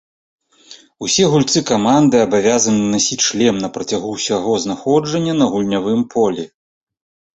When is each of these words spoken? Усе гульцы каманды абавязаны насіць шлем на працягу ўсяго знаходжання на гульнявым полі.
Усе 1.07 1.25
гульцы 1.33 1.59
каманды 1.71 2.15
абавязаны 2.27 2.87
насіць 2.95 3.19
шлем 3.27 3.55
на 3.67 3.69
працягу 3.75 4.07
ўсяго 4.17 4.57
знаходжання 4.67 5.33
на 5.41 5.45
гульнявым 5.53 6.01
полі. 6.15 6.43